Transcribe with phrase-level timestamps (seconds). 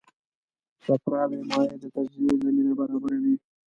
[0.85, 3.35] صفراوي مایع د تجزیې زمینه برابروي.